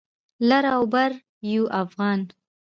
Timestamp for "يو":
1.51-1.63